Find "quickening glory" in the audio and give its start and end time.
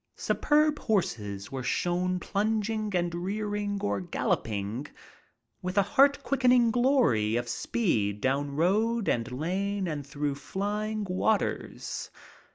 6.23-7.35